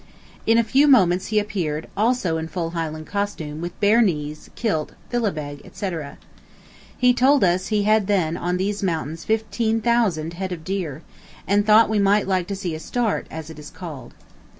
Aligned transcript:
In 0.47 0.57
a 0.57 0.63
few 0.63 0.87
moments 0.87 1.27
he 1.27 1.37
appeared 1.37 1.87
also 1.95 2.37
in 2.37 2.47
full 2.47 2.71
Highland 2.71 3.05
costume 3.05 3.61
with 3.61 3.79
bare 3.79 4.01
knees, 4.01 4.49
kilt, 4.55 4.93
philibeg, 5.11 5.61
etc. 5.63 6.17
He 6.97 7.13
told 7.13 7.43
us 7.43 7.67
he 7.67 7.83
had 7.83 8.07
then 8.07 8.35
on 8.35 8.57
these 8.57 8.81
mountains 8.81 9.23
15,000 9.25 10.33
head 10.33 10.51
of 10.51 10.63
dear, 10.63 11.03
and 11.47 11.67
thought 11.67 11.87
we 11.87 11.99
might 11.99 12.27
like 12.27 12.47
to 12.47 12.55
see 12.55 12.73
a 12.73 12.79
start, 12.79 13.27
as 13.29 13.51
it 13.51 13.59
is 13.59 13.69
called. 13.69 14.15